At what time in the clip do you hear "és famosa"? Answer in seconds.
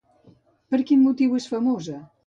1.43-2.05